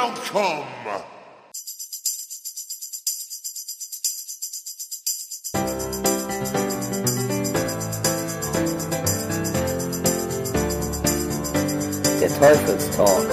Welcome! 0.00 0.64
Der 12.18 12.28
Teufelstalk. 12.30 13.28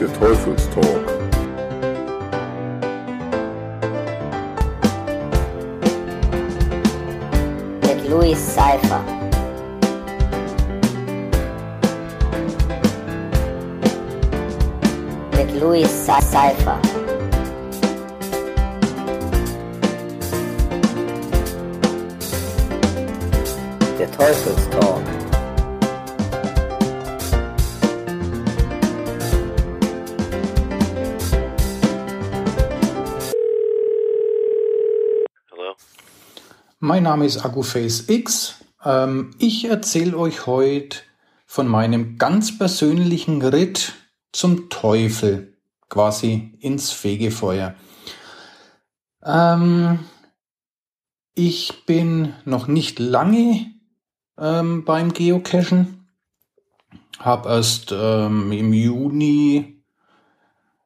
Der 0.00 0.12
Teufelstalk. 0.18 1.06
Mit 7.82 8.08
Louis 8.08 8.54
Cypher. 8.54 9.17
Cypher. 16.20 16.80
Der 23.98 24.10
Teufelstalk. 24.12 25.02
Hello? 35.50 35.74
Mein 36.80 37.02
Name 37.02 37.26
ist 37.26 37.44
Aguface 37.44 38.08
X. 38.08 38.54
Ähm, 38.84 39.30
ich 39.38 39.64
erzähle 39.64 40.16
euch 40.16 40.46
heute 40.46 40.98
von 41.46 41.66
meinem 41.66 42.18
ganz 42.18 42.56
persönlichen 42.58 43.42
Ritt 43.42 43.94
zum 44.32 44.68
Teufel, 44.68 45.57
quasi 45.88 46.56
ins 46.60 46.90
Fegefeuer. 46.90 47.74
Ähm, 49.24 50.00
ich 51.34 51.86
bin 51.86 52.34
noch 52.44 52.66
nicht 52.66 52.98
lange 52.98 53.66
ähm, 54.38 54.84
beim 54.84 55.12
Geocachen, 55.12 56.08
habe 57.18 57.48
erst 57.48 57.92
ähm, 57.92 58.52
im 58.52 58.72
Juni 58.72 59.82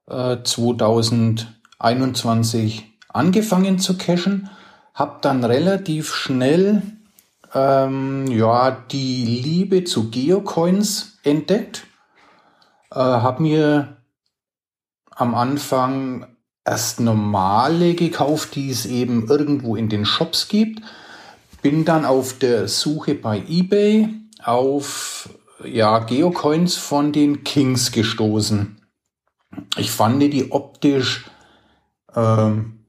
äh, 0.08 0.38
2021 0.42 2.90
angefangen 3.08 3.78
zu 3.78 3.98
cachen, 3.98 4.50
habe 4.94 5.18
dann 5.22 5.44
relativ 5.44 6.14
schnell 6.14 6.82
ähm, 7.54 8.26
ja 8.26 8.70
die 8.70 9.24
Liebe 9.24 9.84
zu 9.84 10.10
Geocoins 10.10 11.18
entdeckt, 11.22 11.86
äh, 12.90 12.98
habe 12.98 13.42
mir 13.42 14.01
am 15.14 15.34
Anfang 15.34 16.26
erst 16.64 17.00
normale 17.00 17.94
gekauft, 17.94 18.54
die 18.54 18.70
es 18.70 18.86
eben 18.86 19.28
irgendwo 19.28 19.76
in 19.76 19.88
den 19.88 20.04
Shops 20.04 20.48
gibt, 20.48 20.82
bin 21.60 21.84
dann 21.84 22.04
auf 22.04 22.38
der 22.38 22.68
Suche 22.68 23.14
bei 23.14 23.42
eBay 23.48 24.08
auf 24.42 25.28
ja 25.64 26.00
Geocoins 26.00 26.76
von 26.76 27.12
den 27.12 27.44
Kings 27.44 27.92
gestoßen. 27.92 28.80
Ich 29.76 29.90
fand 29.90 30.22
die 30.22 30.50
optisch 30.50 31.26
ähm, 32.14 32.86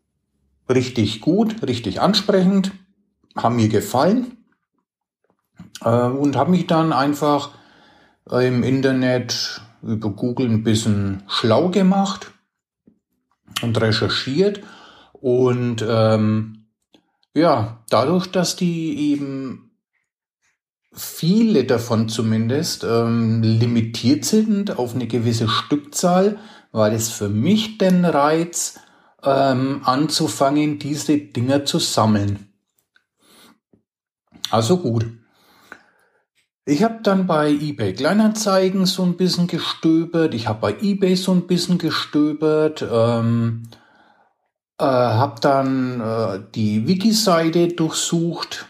richtig 0.69 1.21
gut, 1.21 1.61
richtig 1.67 2.01
ansprechend, 2.01 2.71
haben 3.35 3.57
mir 3.57 3.69
gefallen 3.69 4.37
äh, 5.81 5.89
und 5.89 6.35
habe 6.35 6.51
mich 6.51 6.67
dann 6.67 6.93
einfach 6.93 7.51
im 8.29 8.63
Internet 8.63 9.61
über 9.83 10.09
Google 10.09 10.49
ein 10.49 10.63
bisschen 10.63 11.23
schlau 11.27 11.69
gemacht 11.69 12.31
und 13.61 13.79
recherchiert 13.79 14.61
und 15.13 15.85
ähm, 15.87 16.65
ja, 17.35 17.83
dadurch, 17.89 18.27
dass 18.27 18.55
die 18.55 19.11
eben 19.11 19.71
viele 20.93 21.65
davon 21.65 22.07
zumindest 22.09 22.83
ähm, 22.83 23.41
limitiert 23.41 24.25
sind 24.25 24.77
auf 24.77 24.93
eine 24.93 25.07
gewisse 25.07 25.47
Stückzahl, 25.47 26.37
war 26.71 26.91
es 26.91 27.09
für 27.09 27.29
mich 27.29 27.77
den 27.77 28.05
Reiz, 28.05 28.79
ähm, 29.23 29.81
anzufangen, 29.83 30.79
diese 30.79 31.17
Dinger 31.17 31.65
zu 31.65 31.79
sammeln. 31.79 32.53
Also 34.49 34.77
gut. 34.77 35.05
Ich 36.65 36.81
habe 36.81 36.99
dann 37.03 37.27
bei 37.27 37.49
eBay 37.49 37.93
Kleinanzeigen 37.93 38.85
so 38.85 39.03
ein 39.03 39.17
bisschen 39.17 39.47
gestöbert. 39.47 40.33
Ich 40.33 40.47
habe 40.47 40.61
bei 40.61 40.77
eBay 40.81 41.15
so 41.17 41.33
ein 41.33 41.45
bisschen 41.45 41.77
gestöbert. 41.77 42.85
Ähm, 42.89 43.63
äh, 44.79 44.85
habe 44.85 45.41
dann 45.41 45.99
äh, 45.99 46.39
die 46.55 46.87
Wiki-Seite 46.87 47.69
durchsucht, 47.69 48.67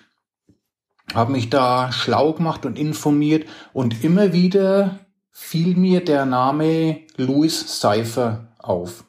habe 1.13 1.31
mich 1.31 1.49
da 1.49 1.91
schlau 1.91 2.33
gemacht 2.33 2.65
und 2.65 2.79
informiert 2.79 3.47
und 3.73 4.03
immer 4.03 4.33
wieder 4.33 4.99
fiel 5.31 5.75
mir 5.75 6.03
der 6.03 6.25
Name 6.25 7.01
Louis 7.17 7.79
Cypher 7.79 8.47
auf. 8.57 9.05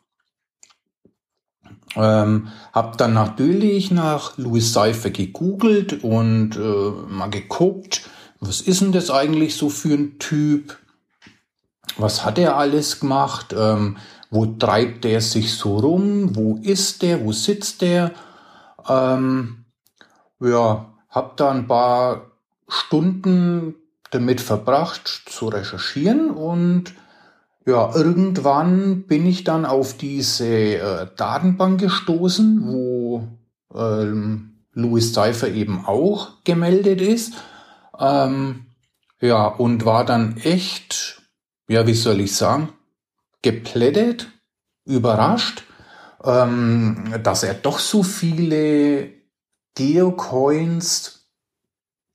Ähm, 1.97 2.49
hab 2.73 2.99
dann 2.99 3.15
natürlich 3.15 3.91
nach 3.91 4.37
Louis 4.37 4.73
Cypher 4.73 5.11
gegoogelt 5.11 6.05
und 6.05 6.57
äh, 6.57 6.91
mal 7.09 7.31
geguckt, 7.31 8.09
was 8.47 8.61
ist 8.61 8.81
denn 8.81 8.93
das 8.93 9.11
eigentlich 9.11 9.57
so 9.57 9.69
für 9.69 9.95
ein 9.95 10.19
Typ? 10.19 10.79
Was 11.97 12.25
hat 12.25 12.39
er 12.39 12.57
alles 12.57 13.01
gemacht? 13.01 13.55
Ähm, 13.57 13.97
wo 14.31 14.47
treibt 14.47 15.05
der 15.05 15.21
sich 15.21 15.55
so 15.55 15.79
rum? 15.79 16.35
Wo 16.35 16.59
ist 16.63 17.03
der? 17.03 17.25
Wo 17.25 17.33
sitzt 17.33 17.83
der? 17.83 18.13
Ähm, 18.89 19.65
ja, 20.41 20.93
hab 21.09 21.37
da 21.37 21.51
ein 21.51 21.69
paar 21.69 22.33
Stunden 22.69 23.77
damit 24.11 24.41
verbracht 24.41 25.23
zu 25.27 25.49
recherchieren 25.49 26.31
und 26.31 26.95
ja, 27.67 27.95
irgendwann 27.95 29.05
bin 29.05 29.27
ich 29.27 29.45
dann 29.45 29.65
auf 29.65 29.97
diese 29.97 30.47
äh, 30.47 31.07
Datenbank 31.17 31.81
gestoßen, 31.81 32.67
wo 32.67 33.27
ähm, 33.75 34.55
Louis 34.73 35.15
Cypher 35.15 35.49
eben 35.49 35.87
auch 35.87 36.43
gemeldet 36.45 37.01
ist. 37.01 37.33
Ähm, 37.99 38.67
ja, 39.21 39.47
und 39.47 39.85
war 39.85 40.05
dann 40.05 40.37
echt, 40.39 41.23
ja, 41.69 41.87
wie 41.87 41.95
soll 41.95 42.21
ich 42.21 42.37
sagen, 42.37 42.71
geplättet, 43.43 44.29
überrascht, 44.85 45.65
ähm, 46.23 47.15
dass 47.23 47.43
er 47.43 47.55
doch 47.55 47.79
so 47.79 48.03
viele 48.03 49.11
Geocoins 49.75 51.27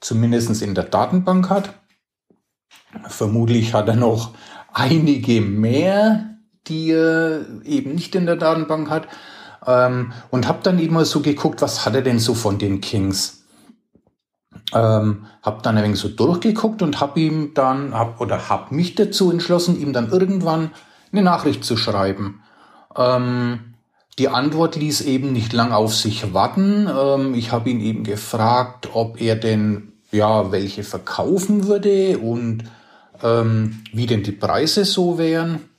zumindest 0.01 0.61
in 0.61 0.75
der 0.75 0.85
Datenbank 0.85 1.49
hat. 1.49 1.73
Vermutlich 3.07 3.73
hat 3.73 3.87
er 3.87 3.95
noch 3.95 4.33
einige 4.73 5.41
mehr, 5.41 6.37
die 6.67 6.91
er 6.91 7.45
eben 7.63 7.95
nicht 7.95 8.15
in 8.15 8.25
der 8.25 8.35
Datenbank 8.35 8.89
hat. 8.89 9.07
Ähm, 9.65 10.13
und 10.31 10.47
habe 10.47 10.59
dann 10.63 10.79
immer 10.79 11.05
so 11.05 11.21
geguckt, 11.21 11.61
was 11.61 11.85
hat 11.85 11.95
er 11.95 12.01
denn 12.01 12.19
so 12.19 12.33
von 12.33 12.57
den 12.57 12.81
Kings? 12.81 13.38
Ähm, 14.73 15.25
habe 15.41 15.61
dann 15.61 15.77
ein 15.77 15.83
wenig 15.83 15.99
so 15.99 16.09
durchgeguckt 16.09 16.81
und 16.81 16.99
habe 16.99 17.19
ihm 17.19 17.53
dann, 17.53 17.93
hab, 17.93 18.19
oder 18.19 18.49
habe 18.49 18.73
mich 18.75 18.95
dazu 18.95 19.31
entschlossen, 19.31 19.79
ihm 19.79 19.93
dann 19.93 20.11
irgendwann 20.11 20.71
eine 21.11 21.21
Nachricht 21.21 21.63
zu 21.63 21.77
schreiben. 21.77 22.41
Ähm, 22.95 23.75
die 24.17 24.27
Antwort 24.27 24.75
ließ 24.75 25.01
eben 25.01 25.31
nicht 25.31 25.53
lang 25.53 25.71
auf 25.71 25.95
sich 25.95 26.33
warten. 26.33 26.87
Ähm, 26.87 27.33
ich 27.35 27.51
habe 27.51 27.69
ihn 27.69 27.79
eben 27.79 28.03
gefragt, 28.03 28.89
ob 28.93 29.21
er 29.21 29.35
denn 29.35 29.93
ja 30.11 30.51
welche 30.51 30.83
verkaufen 30.83 31.67
würde 31.67 32.17
und 32.17 32.63
ähm, 33.23 33.83
wie 33.93 34.07
denn 34.07 34.23
die 34.23 34.31
Preise 34.31 34.85
so 34.85 35.17
wären. 35.17 35.69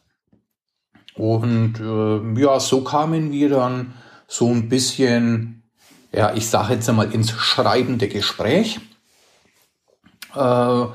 Und 1.15 1.81
äh, 1.81 2.41
ja, 2.41 2.61
so 2.61 2.83
kamen 2.83 3.31
wir 3.33 3.51
dann 3.51 3.95
so 4.27 4.49
ein 4.49 4.69
bisschen, 4.69 5.60
ja, 6.13 6.35
ich 6.35 6.49
sage 6.49 6.75
jetzt 6.75 6.89
einmal 6.89 7.13
ins 7.13 7.31
schreibende 7.31 8.09
Gespräch. 8.09 8.81
Äh, 10.35 10.87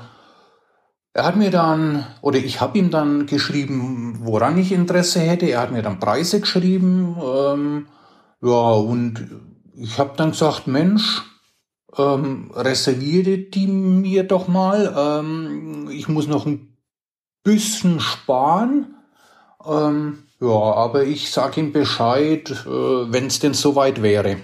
er 1.16 1.24
hat 1.24 1.38
mir 1.38 1.50
dann, 1.50 2.06
oder 2.22 2.40
ich 2.40 2.60
habe 2.60 2.78
ihm 2.78 2.92
dann 2.92 3.26
geschrieben, 3.26 4.20
woran 4.24 4.58
ich 4.58 4.74
Interesse 4.74 5.22
hätte. 5.22 5.46
Er 5.46 5.62
hat 5.62 5.72
mir 5.72 5.82
dann 5.82 6.00
Preise 6.00 6.42
geschrieben. 6.42 7.16
Ähm, 7.22 7.88
ja, 8.42 8.72
und 8.72 9.26
ich 9.78 9.98
habe 9.98 10.14
dann 10.18 10.32
gesagt, 10.32 10.68
Mensch, 10.68 11.24
ähm, 11.98 12.52
reserviere 12.54 13.38
die 13.38 13.68
mir 13.68 14.26
doch 14.26 14.50
mal. 14.50 14.94
Ähm, 14.98 15.90
ich 15.90 16.10
muss 16.10 16.28
noch 16.28 16.46
ein 16.46 16.78
bisschen 17.44 18.02
sparen. 18.02 18.96
Ähm, 19.66 20.24
ja, 20.42 20.48
aber 20.50 21.06
ich 21.06 21.32
sage 21.32 21.62
ihm 21.62 21.72
Bescheid, 21.72 22.50
äh, 22.50 22.70
wenn 22.70 23.28
es 23.28 23.40
denn 23.40 23.54
soweit 23.54 24.02
wäre. 24.02 24.38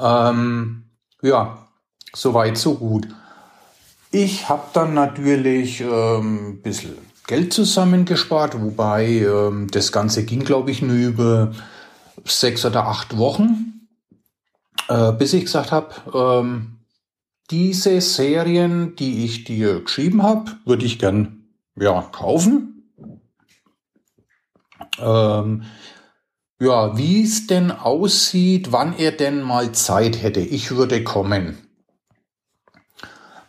Ähm, 0.00 0.84
ja, 1.22 1.68
Soweit, 2.14 2.56
so 2.56 2.74
gut. 2.74 3.08
Ich 4.10 4.48
habe 4.48 4.64
dann 4.72 4.94
natürlich 4.94 5.80
ähm, 5.80 6.48
ein 6.48 6.62
bisschen 6.62 6.96
Geld 7.26 7.52
zusammengespart, 7.52 8.60
wobei 8.60 9.06
ähm, 9.06 9.68
das 9.70 9.92
Ganze 9.92 10.24
ging, 10.24 10.44
glaube 10.44 10.70
ich, 10.70 10.80
nur 10.80 10.96
über 10.96 11.52
sechs 12.24 12.64
oder 12.64 12.86
acht 12.86 13.18
Wochen, 13.18 13.86
äh, 14.88 15.12
bis 15.12 15.34
ich 15.34 15.44
gesagt 15.44 15.70
habe, 15.70 15.94
ähm, 16.14 16.78
diese 17.50 18.00
Serien, 18.00 18.96
die 18.96 19.24
ich 19.24 19.44
dir 19.44 19.82
geschrieben 19.82 20.22
habe, 20.22 20.52
würde 20.64 20.86
ich 20.86 20.98
gern 20.98 21.44
ja, 21.76 22.02
kaufen. 22.12 22.90
Ähm, 24.98 25.64
ja, 26.60 26.96
wie 26.96 27.22
es 27.22 27.46
denn 27.46 27.70
aussieht, 27.70 28.72
wann 28.72 28.96
er 28.96 29.12
denn 29.12 29.42
mal 29.42 29.72
Zeit 29.72 30.22
hätte. 30.22 30.40
Ich 30.40 30.72
würde 30.72 31.04
kommen. 31.04 31.58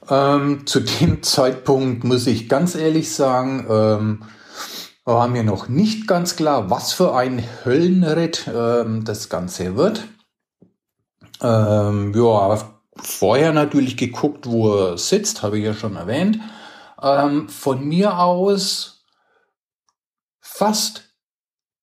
Ähm, 0.09 0.65
zu 0.65 0.81
dem 0.81 1.23
Zeitpunkt 1.23 2.03
muss 2.03 2.27
ich 2.27 2.49
ganz 2.49 2.75
ehrlich 2.75 3.13
sagen, 3.13 3.65
ähm, 3.69 4.23
war 5.05 5.27
mir 5.27 5.43
noch 5.43 5.67
nicht 5.67 6.07
ganz 6.07 6.35
klar, 6.35 6.69
was 6.69 6.93
für 6.93 7.15
ein 7.15 7.43
Höllenritt 7.65 8.49
ähm, 8.53 9.03
das 9.05 9.29
Ganze 9.29 9.75
wird. 9.75 10.03
Ähm, 11.41 12.13
ja, 12.15 12.59
vorher 12.95 13.53
natürlich 13.53 13.97
geguckt, 13.97 14.45
wo 14.45 14.71
er 14.75 14.97
sitzt, 14.97 15.41
habe 15.41 15.57
ich 15.57 15.65
ja 15.65 15.73
schon 15.73 15.95
erwähnt. 15.95 16.39
Ähm, 17.01 17.49
von 17.49 17.83
mir 17.87 18.19
aus 18.19 19.05
fast 20.41 21.08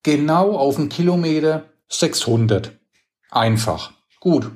genau 0.07 0.55
auf 0.55 0.77
einen 0.77 0.87
Kilometer 0.87 1.65
600. 1.89 2.71
Einfach. 3.29 3.91
Gut. 4.21 4.49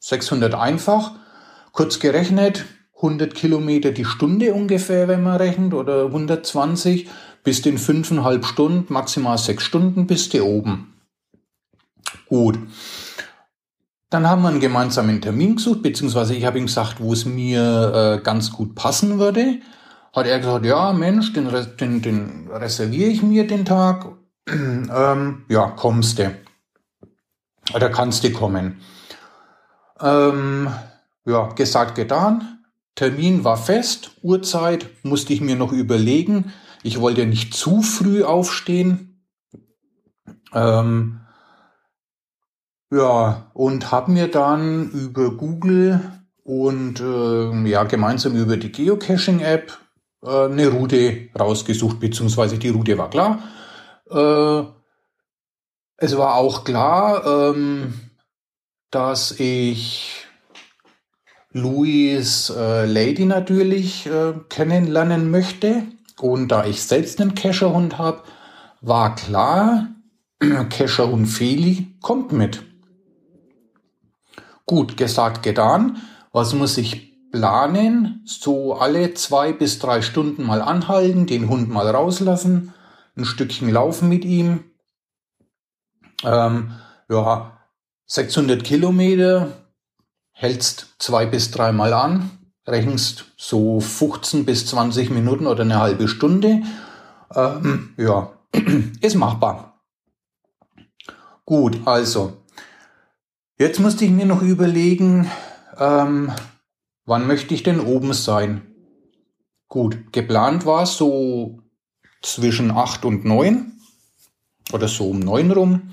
600 0.00 0.52
einfach. 0.56 1.12
Kurz 1.70 2.00
gerechnet, 2.00 2.64
100 2.96 3.32
Kilometer 3.32 3.92
die 3.92 4.04
Stunde 4.04 4.52
ungefähr, 4.52 5.06
wenn 5.06 5.22
man 5.22 5.36
rechnet, 5.36 5.74
oder 5.74 6.06
120, 6.06 7.08
bis 7.44 7.64
in 7.66 7.78
fünfeinhalb 7.78 8.44
Stunden, 8.44 8.92
maximal 8.92 9.38
sechs 9.38 9.62
Stunden, 9.62 10.08
bist 10.08 10.34
du 10.34 10.42
oben. 10.42 10.92
Gut. 12.26 12.58
Dann 14.08 14.28
haben 14.28 14.42
wir 14.42 14.48
einen 14.48 14.58
gemeinsamen 14.58 15.20
Termin 15.20 15.54
gesucht, 15.54 15.82
beziehungsweise 15.82 16.34
ich 16.34 16.44
habe 16.44 16.58
ihm 16.58 16.66
gesagt, 16.66 17.00
wo 17.00 17.12
es 17.12 17.24
mir 17.24 18.18
äh, 18.18 18.24
ganz 18.24 18.50
gut 18.50 18.74
passen 18.74 19.20
würde. 19.20 19.60
Hat 20.12 20.26
er 20.26 20.40
gesagt, 20.40 20.66
ja 20.66 20.92
Mensch, 20.92 21.32
den, 21.32 21.48
den, 21.78 22.02
den 22.02 22.48
reserviere 22.50 23.10
ich 23.10 23.22
mir 23.22 23.46
den 23.46 23.64
Tag. 23.64 24.19
ähm, 24.94 25.44
ja, 25.48 25.68
kommst 25.70 26.18
du. 26.18 26.34
Oder 27.74 27.90
kannst 27.90 28.24
du 28.24 28.32
kommen. 28.32 28.80
Ähm, 30.00 30.68
ja, 31.24 31.48
gesagt, 31.48 31.94
getan. 31.94 32.64
Termin 32.94 33.44
war 33.44 33.56
fest, 33.56 34.10
Uhrzeit 34.22 34.86
musste 35.04 35.32
ich 35.32 35.40
mir 35.40 35.56
noch 35.56 35.72
überlegen. 35.72 36.52
Ich 36.82 37.00
wollte 37.00 37.26
nicht 37.26 37.54
zu 37.54 37.82
früh 37.82 38.24
aufstehen. 38.24 39.22
Ähm, 40.52 41.20
ja, 42.92 43.50
und 43.54 43.92
habe 43.92 44.10
mir 44.10 44.28
dann 44.28 44.90
über 44.90 45.30
Google 45.30 46.00
und 46.42 47.00
äh, 47.00 47.68
ja 47.68 47.84
gemeinsam 47.84 48.34
über 48.34 48.56
die 48.56 48.72
Geocaching-App 48.72 49.78
äh, 50.24 50.44
eine 50.46 50.68
Route 50.68 51.28
rausgesucht, 51.38 52.00
beziehungsweise 52.00 52.58
die 52.58 52.70
Route 52.70 52.98
war 52.98 53.10
klar. 53.10 53.38
Äh, 54.10 54.64
es 55.96 56.16
war 56.16 56.36
auch 56.36 56.64
klar, 56.64 57.26
ähm, 57.26 57.94
dass 58.90 59.32
ich 59.38 60.26
Louis 61.52 62.50
äh, 62.50 62.86
Lady 62.86 63.24
natürlich 63.24 64.06
äh, 64.06 64.34
kennenlernen 64.48 65.30
möchte. 65.30 65.82
Und 66.20 66.48
da 66.48 66.64
ich 66.64 66.82
selbst 66.82 67.20
einen 67.20 67.34
Kescherhund 67.34 67.98
habe, 67.98 68.22
war 68.80 69.14
klar, 69.14 69.88
Kescherhund 70.70 71.28
Feli 71.28 71.96
kommt 72.00 72.32
mit. 72.32 72.62
Gut, 74.66 74.96
gesagt, 74.96 75.42
getan. 75.42 75.98
Was 76.32 76.54
muss 76.54 76.78
ich 76.78 77.30
planen? 77.32 78.22
So 78.24 78.74
alle 78.74 79.14
zwei 79.14 79.52
bis 79.52 79.78
drei 79.78 80.02
Stunden 80.02 80.44
mal 80.44 80.62
anhalten, 80.62 81.26
den 81.26 81.48
Hund 81.48 81.68
mal 81.68 81.88
rauslassen, 81.88 82.72
ein 83.20 83.24
Stückchen 83.24 83.70
laufen 83.70 84.08
mit 84.08 84.24
ihm. 84.24 84.64
Ähm, 86.24 86.72
ja, 87.08 87.58
600 88.06 88.64
Kilometer, 88.64 89.52
hältst 90.32 90.96
zwei 90.98 91.26
bis 91.26 91.50
dreimal 91.50 91.92
an, 91.92 92.30
rechnest 92.66 93.26
so 93.36 93.80
15 93.80 94.44
bis 94.44 94.66
20 94.66 95.10
Minuten 95.10 95.46
oder 95.46 95.62
eine 95.62 95.78
halbe 95.78 96.08
Stunde. 96.08 96.62
Ähm, 97.34 97.94
ja, 97.96 98.32
ist 99.00 99.14
machbar. 99.14 99.80
Gut, 101.44 101.80
also, 101.84 102.38
jetzt 103.58 103.80
musste 103.80 104.04
ich 104.04 104.10
mir 104.10 104.26
noch 104.26 104.42
überlegen, 104.42 105.30
ähm, 105.78 106.32
wann 107.06 107.26
möchte 107.26 107.54
ich 107.54 107.62
denn 107.62 107.80
oben 107.80 108.12
sein? 108.12 108.66
Gut, 109.68 110.12
geplant 110.12 110.66
war 110.66 110.86
so 110.86 111.60
zwischen 112.20 112.70
8 112.70 113.04
und 113.04 113.24
9 113.24 113.72
oder 114.72 114.88
so 114.88 115.10
um 115.10 115.20
9 115.20 115.50
rum, 115.52 115.90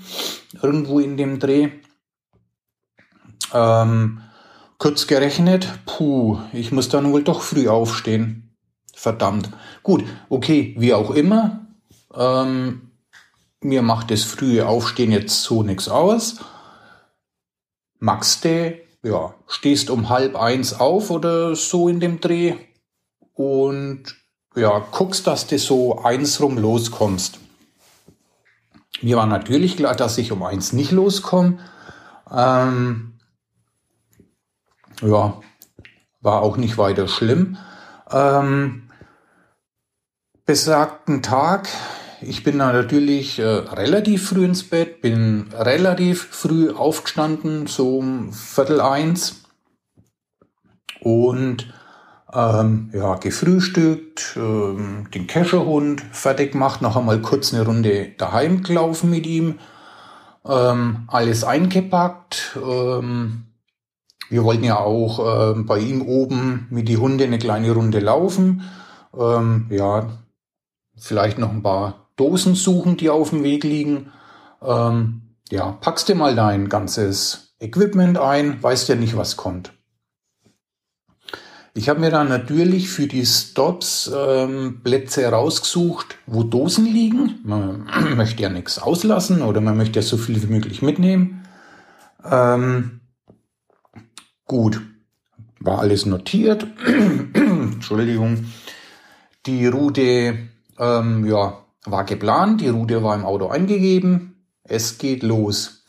irgendwo 0.62 1.00
in 1.00 1.16
dem 1.16 1.38
Dreh. 1.38 1.70
Ähm, 3.52 4.20
Kurz 4.78 5.08
gerechnet, 5.08 5.80
puh, 5.86 6.38
ich 6.52 6.70
muss 6.70 6.88
dann 6.88 7.12
wohl 7.12 7.24
doch 7.24 7.42
früh 7.42 7.68
aufstehen. 7.68 8.54
Verdammt. 8.94 9.50
Gut, 9.82 10.04
okay, 10.28 10.76
wie 10.78 10.94
auch 10.94 11.10
immer. 11.10 11.66
Ähm, 12.14 12.92
mir 13.60 13.82
macht 13.82 14.12
das 14.12 14.22
frühe 14.22 14.68
Aufstehen 14.68 15.10
jetzt 15.10 15.42
so 15.42 15.64
nichts 15.64 15.88
aus. 15.88 16.36
Du, 18.00 18.74
ja, 19.02 19.34
stehst 19.48 19.90
um 19.90 20.10
halb 20.10 20.36
eins 20.36 20.74
auf 20.74 21.10
oder 21.10 21.56
so 21.56 21.88
in 21.88 21.98
dem 21.98 22.20
Dreh 22.20 22.54
und 23.34 24.14
ja, 24.58 24.86
guckst, 24.90 25.26
dass 25.26 25.46
du 25.46 25.58
so 25.58 26.02
eins 26.02 26.40
rum 26.40 26.58
loskommst. 26.58 27.38
Mir 29.00 29.16
war 29.16 29.26
natürlich 29.26 29.76
klar, 29.76 29.94
dass 29.94 30.18
ich 30.18 30.32
um 30.32 30.42
eins 30.42 30.72
nicht 30.72 30.90
loskomme. 30.90 31.58
Ähm, 32.30 33.18
ja, 35.00 35.40
war 36.20 36.42
auch 36.42 36.56
nicht 36.56 36.78
weiter 36.78 37.06
schlimm. 37.06 37.56
Ähm, 38.10 38.90
besagten 40.44 41.22
Tag, 41.22 41.68
ich 42.20 42.42
bin 42.42 42.56
natürlich 42.56 43.38
äh, 43.38 43.44
relativ 43.44 44.30
früh 44.30 44.44
ins 44.44 44.64
Bett, 44.68 45.00
bin 45.00 45.52
relativ 45.52 46.26
früh 46.30 46.72
aufgestanden, 46.72 47.66
so 47.66 47.98
um 47.98 48.32
Viertel 48.32 48.80
eins. 48.80 49.44
Und 51.00 51.72
ähm, 52.32 52.90
ja, 52.92 53.14
gefrühstückt, 53.14 54.36
ähm, 54.36 55.08
den 55.14 55.26
Kescherhund 55.26 56.02
fertig 56.12 56.52
gemacht, 56.52 56.82
noch 56.82 56.96
einmal 56.96 57.20
kurz 57.20 57.52
eine 57.52 57.64
Runde 57.64 58.12
daheim 58.18 58.62
gelaufen 58.62 59.10
mit 59.10 59.26
ihm, 59.26 59.58
ähm, 60.44 61.04
alles 61.08 61.44
eingepackt, 61.44 62.58
ähm, 62.62 63.44
wir 64.30 64.44
wollten 64.44 64.64
ja 64.64 64.78
auch 64.78 65.20
äh, 65.20 65.54
bei 65.62 65.78
ihm 65.78 66.02
oben 66.02 66.66
mit 66.70 66.88
die 66.88 66.98
Hunde 66.98 67.24
eine 67.24 67.38
kleine 67.38 67.72
Runde 67.72 68.00
laufen. 68.00 68.62
Ähm, 69.18 69.66
ja, 69.70 70.08
vielleicht 70.96 71.38
noch 71.38 71.50
ein 71.50 71.62
paar 71.62 72.10
Dosen 72.16 72.54
suchen, 72.54 72.96
die 72.96 73.10
auf 73.10 73.30
dem 73.30 73.42
Weg 73.42 73.64
liegen. 73.64 74.12
Ähm, 74.62 75.22
ja, 75.50 75.72
packst 75.80 76.08
dir 76.08 76.14
mal 76.14 76.34
dein 76.34 76.68
ganzes 76.68 77.54
Equipment 77.58 78.18
ein, 78.18 78.62
weißt 78.62 78.88
ja 78.88 78.96
nicht, 78.96 79.16
was 79.16 79.36
kommt. 79.36 79.72
Ich 81.74 81.88
habe 81.88 82.00
mir 82.00 82.10
dann 82.10 82.28
natürlich 82.28 82.88
für 82.88 83.06
die 83.06 83.24
Stops 83.24 84.10
ähm, 84.14 84.80
Plätze 84.82 85.26
rausgesucht, 85.26 86.16
wo 86.26 86.42
Dosen 86.42 86.86
liegen. 86.86 87.40
Man 87.44 87.86
möchte 88.16 88.42
ja 88.42 88.48
nichts 88.48 88.78
auslassen 88.78 89.42
oder 89.42 89.60
man 89.60 89.76
möchte 89.76 90.00
ja 90.00 90.02
so 90.02 90.16
viel 90.16 90.42
wie 90.42 90.52
möglich 90.52 90.82
mitnehmen. 90.82 91.44
Ähm, 92.24 92.98
Gut, 94.48 94.80
war 95.60 95.80
alles 95.80 96.06
notiert. 96.06 96.66
Entschuldigung. 97.34 98.46
Die 99.44 99.66
Route 99.66 100.38
ähm, 100.78 101.26
ja, 101.26 101.58
war 101.84 102.04
geplant, 102.04 102.62
die 102.62 102.68
Route 102.68 103.02
war 103.02 103.14
im 103.14 103.26
Auto 103.26 103.48
eingegeben. 103.48 104.42
Es 104.64 104.96
geht 104.96 105.22
los. 105.22 105.84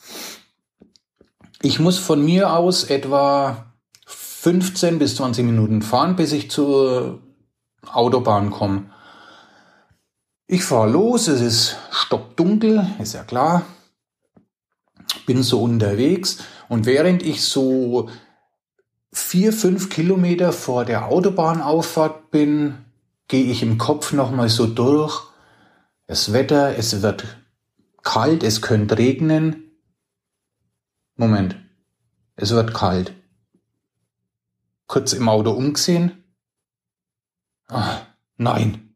Ich 1.61 1.79
muss 1.79 1.97
von 1.97 2.23
mir 2.23 2.51
aus 2.51 2.83
etwa 2.83 3.68
15 4.41 4.99
bis 4.99 5.17
20 5.17 5.43
Minuten 5.43 5.81
fahren, 5.81 6.15
bis 6.15 6.31
ich 6.31 6.49
zur 6.49 7.19
Autobahn 7.85 8.51
komme. 8.51 8.85
Ich 10.47 10.63
fahre 10.63 10.89
los, 10.89 11.27
es 11.27 11.41
ist 11.41 11.75
stockdunkel, 11.91 12.87
ist 12.99 13.15
ja 13.15 13.23
klar. 13.25 13.65
Bin 15.25 15.43
so 15.43 15.61
unterwegs 15.61 16.37
und 16.69 16.85
während 16.85 17.21
ich 17.21 17.43
so 17.43 18.09
vier, 19.11 19.51
fünf 19.51 19.89
Kilometer 19.89 20.53
vor 20.53 20.85
der 20.85 21.07
Autobahnauffahrt 21.07 22.31
bin, 22.31 22.77
gehe 23.27 23.51
ich 23.51 23.61
im 23.61 23.77
Kopf 23.77 24.13
nochmal 24.13 24.47
so 24.47 24.67
durch. 24.67 25.21
Das 26.07 26.31
Wetter, 26.31 26.77
es 26.77 27.01
wird 27.01 27.25
kalt, 28.03 28.43
es 28.43 28.61
könnte 28.61 28.97
regnen. 28.97 29.73
Moment, 31.17 31.57
es 32.37 32.51
wird 32.51 32.73
kalt. 32.73 33.18
Kurz 34.89 35.13
im 35.13 35.29
Auto 35.29 35.51
umgesehen. 35.51 36.23
Ah, 37.67 37.99
nein, 38.37 38.95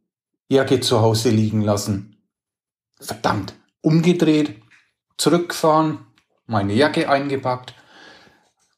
Jacke 0.50 0.80
zu 0.80 1.02
Hause 1.02 1.30
liegen 1.30 1.62
lassen. 1.62 2.18
Verdammt, 3.00 3.54
umgedreht, 3.82 4.60
zurückgefahren, 5.18 6.00
meine 6.48 6.74
Jacke 6.74 7.08
eingepackt 7.08 7.76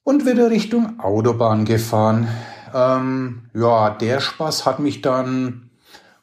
und 0.03 0.25
wieder 0.25 0.51
Richtung 0.51 0.99
Autobahn 0.99 1.63
gefahren. 1.63 2.27
Ähm, 2.73 3.49
ja, 3.53 3.91
der 3.91 4.19
Spaß 4.19 4.65
hat 4.65 4.79
mich 4.79 5.01
dann 5.01 5.71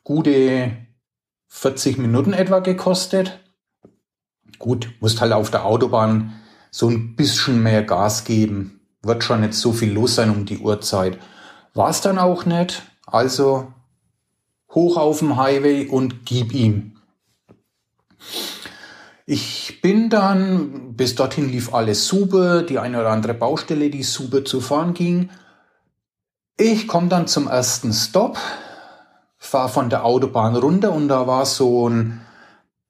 gute 0.05 0.77
40 1.49 1.97
Minuten 1.97 2.35
etwa 2.35 2.59
gekostet. 2.59 3.41
Gut, 4.59 4.91
musst 5.01 5.23
halt 5.23 5.33
auf 5.33 5.51
der 5.51 5.65
Autobahn 5.65 6.35
so 6.71 6.91
ein 6.91 7.17
bisschen 7.17 7.63
mehr 7.63 7.83
Gas 7.83 8.25
geben. 8.25 8.82
Wird 9.03 9.25
schon 9.25 9.41
nicht 9.41 9.55
so 9.55 9.73
viel 9.73 9.93
los 9.93 10.15
sein 10.15 10.31
um 10.31 10.45
die 10.45 10.59
Uhrzeit. 10.59 11.19
War 11.75 11.91
es 11.91 12.01
dann 12.01 12.19
auch 12.19 12.45
nicht. 12.45 12.83
Also 13.07 13.73
hoch 14.71 14.97
auf 14.97 15.19
dem 15.19 15.37
Highway 15.37 15.87
und 15.87 16.25
gib 16.25 16.55
ihm. 16.55 16.97
Ich 19.27 19.81
bin 19.83 20.11
dann, 20.11 20.95
bis 20.95 21.15
dorthin 21.15 21.49
lief 21.49 21.73
alles 21.73 22.07
super, 22.07 22.63
die 22.63 22.79
eine 22.79 23.01
oder 23.01 23.11
andere 23.11 23.35
Baustelle, 23.35 23.91
die 23.91 24.03
super 24.03 24.45
zu 24.45 24.61
fahren 24.61 24.95
ging. 24.95 25.31
Ich 26.57 26.89
komme 26.89 27.09
dann 27.09 27.27
zum 27.27 27.49
ersten 27.49 27.93
Stop, 27.93 28.39
fahre 29.39 29.69
von 29.69 29.91
der 29.91 30.05
Autobahn 30.05 30.57
runter 30.57 30.93
und 30.93 31.09
da 31.09 31.27
war 31.27 31.47
so 31.47 31.89
ein 31.89 32.21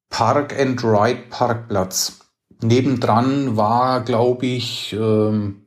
Park-and-Ride-Parkplatz. 0.08 2.18
Nebendran 2.60 3.56
war, 3.56 4.02
glaube 4.02 4.46
ich, 4.46 4.92
ähm, 4.92 5.61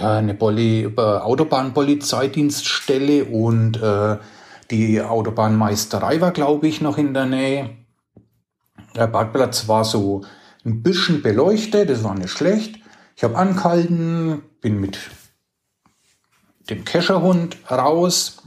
eine 0.00 0.34
Poli 0.34 0.84
äh, 0.84 1.00
Autobahnpolizeidienststelle 1.00 3.24
und 3.24 3.82
äh, 3.82 4.18
die 4.70 5.00
Autobahnmeisterei 5.00 6.20
war, 6.20 6.32
glaube 6.32 6.68
ich, 6.68 6.80
noch 6.80 6.98
in 6.98 7.14
der 7.14 7.26
Nähe. 7.26 7.70
Der 8.94 9.06
Parkplatz 9.06 9.68
war 9.68 9.84
so 9.84 10.22
ein 10.64 10.82
bisschen 10.82 11.22
beleuchtet, 11.22 11.90
das 11.90 12.04
war 12.04 12.14
nicht 12.14 12.30
schlecht. 12.30 12.78
Ich 13.16 13.24
habe 13.24 13.36
angehalten, 13.36 14.42
bin 14.60 14.80
mit 14.80 14.98
dem 16.70 16.84
Kescherhund 16.84 17.56
raus 17.70 18.42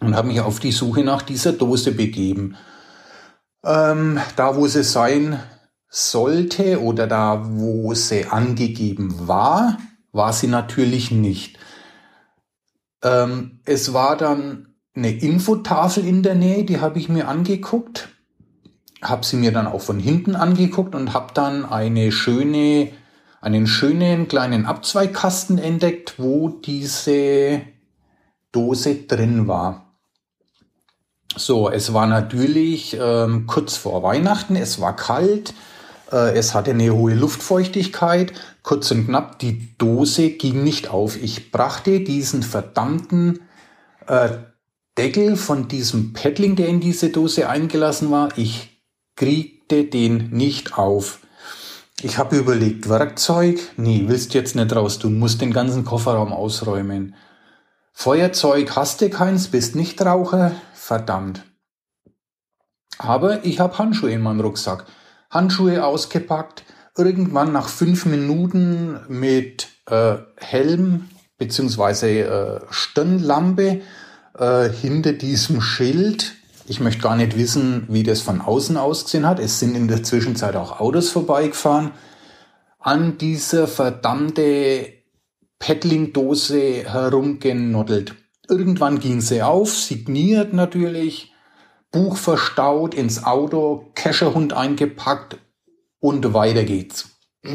und 0.00 0.14
habe 0.14 0.28
mich 0.28 0.40
auf 0.40 0.60
die 0.60 0.72
Suche 0.72 1.02
nach 1.02 1.22
dieser 1.22 1.52
Dose 1.52 1.92
begeben. 1.92 2.56
Ähm, 3.64 4.20
da, 4.36 4.56
wo 4.56 4.66
sie 4.66 4.84
sein 4.84 5.40
sollte 5.88 6.80
oder 6.80 7.06
da, 7.06 7.42
wo 7.44 7.94
sie 7.94 8.26
angegeben 8.26 9.26
war, 9.26 9.78
war 10.16 10.32
sie 10.32 10.48
natürlich 10.48 11.10
nicht. 11.10 11.58
Ähm, 13.02 13.60
es 13.64 13.92
war 13.92 14.16
dann 14.16 14.74
eine 14.94 15.12
Infotafel 15.12 16.06
in 16.06 16.22
der 16.22 16.34
Nähe, 16.34 16.64
die 16.64 16.80
habe 16.80 16.98
ich 16.98 17.08
mir 17.08 17.28
angeguckt 17.28 18.08
habe 19.02 19.24
sie 19.24 19.36
mir 19.36 19.52
dann 19.52 19.66
auch 19.66 19.80
von 19.80 19.98
hinten 19.98 20.36
angeguckt 20.36 20.94
und 20.94 21.12
habe 21.12 21.32
dann 21.34 21.64
eine 21.64 22.12
schöne, 22.12 22.90
einen 23.40 23.66
schönen 23.66 24.28
kleinen 24.28 24.66
Abzweigkasten 24.66 25.58
entdeckt, 25.58 26.18
wo 26.18 26.48
diese 26.48 27.62
Dose 28.52 28.94
drin 28.94 29.48
war. 29.48 29.82
So, 31.36 31.68
es 31.70 31.92
war 31.92 32.06
natürlich 32.06 32.96
ähm, 32.98 33.46
kurz 33.46 33.76
vor 33.76 34.02
Weihnachten, 34.02 34.56
es 34.56 34.80
war 34.80 34.96
kalt, 34.96 35.52
es 36.10 36.54
hatte 36.54 36.70
eine 36.70 36.94
hohe 36.94 37.14
Luftfeuchtigkeit, 37.14 38.32
kurz 38.62 38.90
und 38.90 39.06
knapp, 39.06 39.38
die 39.38 39.76
Dose 39.76 40.30
ging 40.30 40.62
nicht 40.62 40.88
auf. 40.88 41.20
Ich 41.20 41.50
brachte 41.50 42.00
diesen 42.00 42.42
verdammten 42.42 43.40
äh, 44.06 44.30
Deckel 44.96 45.36
von 45.36 45.68
diesem 45.68 46.12
Paddling, 46.12 46.56
der 46.56 46.68
in 46.68 46.80
diese 46.80 47.10
Dose 47.10 47.48
eingelassen 47.48 48.10
war, 48.10 48.30
ich 48.36 48.80
kriegte 49.16 49.84
den 49.84 50.30
nicht 50.30 50.78
auf. 50.78 51.20
Ich 52.02 52.18
habe 52.18 52.36
überlegt, 52.36 52.88
Werkzeug? 52.88 53.58
Nee, 53.76 54.04
willst 54.06 54.34
jetzt 54.34 54.54
nicht 54.54 54.74
raus 54.74 54.98
tun, 54.98 55.18
musst 55.18 55.40
den 55.40 55.52
ganzen 55.52 55.84
Kofferraum 55.84 56.32
ausräumen. 56.32 57.14
Feuerzeug 57.92 58.76
hast 58.76 59.00
du 59.00 59.08
keins, 59.08 59.48
bist 59.48 59.74
nicht 59.74 60.04
Raucher? 60.04 60.52
Verdammt. 60.74 61.42
Aber 62.98 63.44
ich 63.44 63.60
habe 63.60 63.78
Handschuhe 63.78 64.12
in 64.12 64.22
meinem 64.22 64.40
Rucksack. 64.40 64.86
Handschuhe 65.36 65.84
ausgepackt, 65.84 66.64
irgendwann 66.96 67.52
nach 67.52 67.68
fünf 67.68 68.06
Minuten 68.06 69.00
mit 69.08 69.68
äh, 69.88 70.16
Helm 70.36 71.08
beziehungsweise 71.38 72.08
äh, 72.08 72.60
Stirnlampe 72.70 73.82
äh, 74.38 74.68
hinter 74.70 75.12
diesem 75.12 75.60
Schild 75.60 76.36
ich 76.68 76.80
möchte 76.80 77.02
gar 77.02 77.16
nicht 77.16 77.36
wissen, 77.38 77.84
wie 77.88 78.02
das 78.02 78.20
von 78.20 78.40
außen 78.40 78.76
ausgesehen 78.76 79.26
hat. 79.26 79.38
Es 79.38 79.60
sind 79.60 79.76
in 79.76 79.88
der 79.88 80.02
Zwischenzeit 80.02 80.56
auch 80.56 80.80
Autos 80.80 81.10
vorbeigefahren. 81.10 81.92
An 82.80 83.18
dieser 83.18 83.68
verdammte 83.68 84.92
Paddling-Dose 85.58 86.84
herumgenoddelt. 86.84 88.14
Irgendwann 88.48 88.98
ging 88.98 89.20
sie 89.20 89.42
auf, 89.42 89.74
signiert 89.74 90.52
natürlich, 90.52 91.32
Buch 91.90 92.16
verstaut, 92.16 92.94
ins 92.94 93.24
Auto, 93.24 93.90
Kescherhund 93.94 94.52
eingepackt 94.52 95.38
und 95.98 96.34
weiter 96.34 96.64
geht's. 96.64 97.10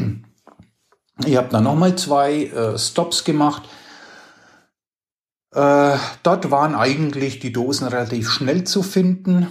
Ich 1.23 1.38
habe 1.38 1.50
dann 1.50 1.65
nochmal 1.65 1.95
zwei 1.97 2.45
äh, 2.45 2.79
Stops 2.79 3.23
gemacht 3.23 3.69
äh, 5.53 5.97
dort 6.23 6.50
waren 6.50 6.75
eigentlich 6.75 7.39
die 7.39 7.51
Dosen 7.51 7.88
relativ 7.88 8.29
schnell 8.29 8.63
zu 8.63 8.83
finden. 8.83 9.47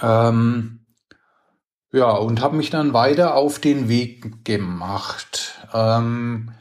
Ähm, 0.00 0.86
ja, 1.92 2.10
und 2.10 2.40
habe 2.40 2.56
mich 2.56 2.70
dann 2.70 2.92
weiter 2.92 3.34
auf 3.34 3.58
den 3.58 3.88
Weg 3.88 4.44
gemacht. 4.44 5.66
Ähm, 5.74 6.52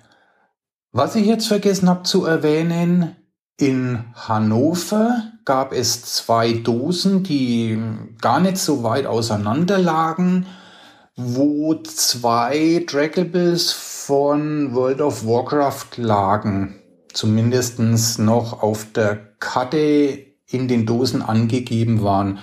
was 0.92 1.16
ich 1.16 1.26
jetzt 1.26 1.48
vergessen 1.48 1.90
habe 1.90 2.04
zu 2.04 2.26
erwähnen, 2.26 3.16
in 3.58 4.06
Hannover 4.14 5.32
gab 5.44 5.74
es 5.74 6.04
zwei 6.04 6.54
Dosen, 6.54 7.24
die 7.24 7.78
gar 8.22 8.40
nicht 8.40 8.58
so 8.58 8.84
weit 8.84 9.08
auseinander 9.08 9.80
lagen, 9.80 10.46
wo 11.16 11.74
zwei 11.76 12.86
Draggables 12.88 13.72
von 13.72 14.76
World 14.76 15.02
of 15.02 15.26
Warcraft 15.26 15.98
lagen. 15.98 16.76
Zumindestens 17.12 18.20
noch 18.20 18.62
auf 18.62 18.86
der 18.94 19.16
Karte 19.40 20.26
in 20.46 20.68
den 20.68 20.86
Dosen 20.86 21.24
angegeben 21.24 22.04
waren, 22.04 22.40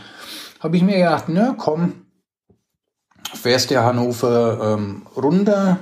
habe 0.58 0.76
ich 0.76 0.82
mir 0.82 0.96
gedacht, 0.96 1.26
na 1.28 1.54
komm, 1.56 2.06
fährst 3.32 3.70
der 3.70 3.84
Hannover 3.84 4.74
ähm, 4.74 5.06
runter, 5.16 5.78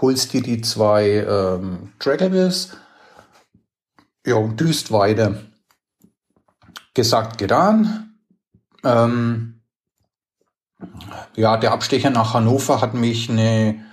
holst 0.00 0.32
dir 0.32 0.42
die 0.42 0.62
zwei 0.62 1.26
ähm, 1.28 1.92
Trackables, 1.98 2.70
ja, 4.28 4.36
und 4.36 4.60
düst 4.60 4.92
weiter. 4.92 5.34
Gesagt, 6.94 7.38
getan. 7.38 8.14
Ähm, 8.84 9.60
ja, 11.34 11.56
der 11.56 11.72
Abstecher 11.72 12.10
nach 12.10 12.34
Hannover 12.34 12.80
hat 12.80 12.94
mich 12.94 13.28
eine 13.30 13.84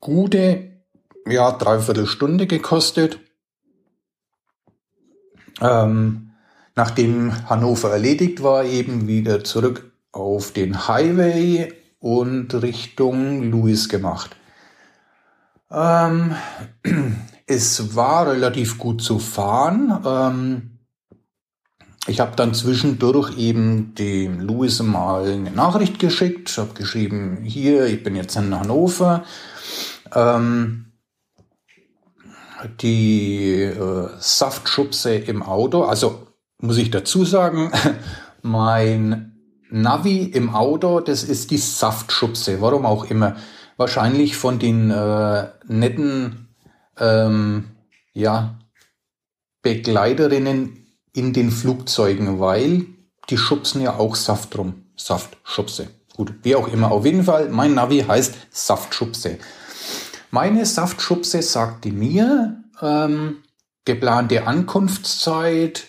gute 0.00 0.82
ja, 1.26 1.52
dreiviertel 1.52 2.06
Stunde 2.06 2.46
gekostet. 2.46 3.18
Ähm, 5.60 6.32
nachdem 6.74 7.48
Hannover 7.48 7.90
erledigt 7.90 8.42
war, 8.42 8.64
eben 8.64 9.06
wieder 9.06 9.44
zurück 9.44 9.92
auf 10.12 10.52
den 10.52 10.88
Highway 10.88 11.72
und 12.00 12.54
Richtung 12.54 13.50
Louis 13.50 13.88
gemacht. 13.88 14.36
Ähm, 15.70 16.34
es 17.46 17.94
war 17.94 18.30
relativ 18.30 18.78
gut 18.78 19.02
zu 19.02 19.18
fahren. 19.18 20.00
Ähm, 20.04 20.70
ich 22.06 22.20
habe 22.20 22.36
dann 22.36 22.54
zwischendurch 22.54 23.38
eben 23.38 23.94
dem 23.94 24.40
Louis 24.40 24.82
mal 24.82 25.24
eine 25.24 25.50
Nachricht 25.50 25.98
geschickt, 25.98 26.56
habe 26.58 26.74
geschrieben, 26.74 27.38
hier, 27.44 27.86
ich 27.86 28.02
bin 28.02 28.14
jetzt 28.14 28.36
in 28.36 28.58
Hannover. 28.58 29.24
Ähm, 30.14 30.92
die 32.80 33.62
äh, 33.62 34.08
Saftschubse 34.18 35.14
im 35.14 35.42
Auto. 35.42 35.84
Also 35.84 36.26
muss 36.60 36.78
ich 36.78 36.90
dazu 36.90 37.24
sagen, 37.24 37.72
mein 38.42 39.32
Navi 39.70 40.24
im 40.24 40.54
Auto, 40.54 41.00
das 41.00 41.24
ist 41.24 41.50
die 41.50 41.58
Saftschubse, 41.58 42.60
warum 42.60 42.86
auch 42.86 43.04
immer. 43.04 43.36
Wahrscheinlich 43.76 44.36
von 44.36 44.58
den 44.58 44.90
äh, 44.90 45.48
netten 45.66 46.43
ähm, 46.98 47.70
ja, 48.12 48.58
Begleiterinnen 49.62 50.86
in 51.12 51.32
den 51.32 51.50
Flugzeugen, 51.50 52.40
weil 52.40 52.86
die 53.30 53.38
schubsen 53.38 53.80
ja 53.80 53.96
auch 53.96 54.16
Saft 54.16 54.56
rum. 54.58 54.84
Saftschubse. 54.96 55.88
Gut, 56.14 56.34
wie 56.42 56.54
auch 56.54 56.68
immer. 56.68 56.92
Auf 56.92 57.04
jeden 57.04 57.24
Fall, 57.24 57.48
mein 57.48 57.74
Navi 57.74 58.00
heißt 58.00 58.34
Saftschubse. 58.50 59.38
Meine 60.30 60.66
Saftschubse 60.66 61.42
sagte 61.42 61.90
mir, 61.90 62.62
ähm, 62.80 63.38
geplante 63.84 64.46
Ankunftszeit 64.46 65.84